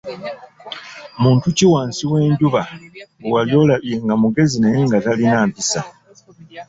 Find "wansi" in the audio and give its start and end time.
1.73-2.03